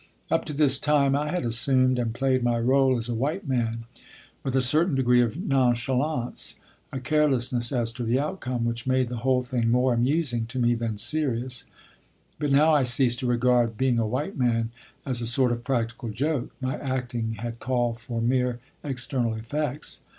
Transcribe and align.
Up 0.31 0.45
to 0.45 0.53
this 0.53 0.79
time 0.79 1.15
I 1.15 1.29
had 1.29 1.45
assumed 1.45 1.99
and 1.99 2.11
played 2.11 2.41
my 2.41 2.57
role 2.57 2.97
as 2.97 3.07
a 3.07 3.13
white 3.13 3.47
man 3.47 3.83
with 4.43 4.55
a 4.55 4.59
certain 4.63 4.95
degree 4.95 5.21
of 5.21 5.37
nonchalance, 5.37 6.55
a 6.91 6.99
carelessness 6.99 7.71
as 7.71 7.93
to 7.93 8.03
the 8.03 8.17
outcome, 8.19 8.65
which 8.65 8.87
made 8.87 9.09
the 9.09 9.17
whole 9.17 9.43
thing 9.43 9.69
more 9.69 9.93
amusing 9.93 10.47
to 10.47 10.57
me 10.57 10.73
than 10.73 10.97
serious; 10.97 11.65
but 12.39 12.51
now 12.51 12.73
I 12.73 12.81
ceased 12.81 13.19
to 13.19 13.27
regard 13.27 13.77
"being 13.77 13.99
a 13.99 14.07
white 14.07 14.35
man" 14.35 14.71
as 15.05 15.21
a 15.21 15.27
sort 15.27 15.51
of 15.51 15.63
practical 15.63 16.09
joke. 16.09 16.49
My 16.59 16.77
acting 16.79 17.33
had 17.33 17.59
called 17.59 17.99
for 17.99 18.19
mere 18.21 18.59
external 18.83 19.35
effects. 19.35 19.99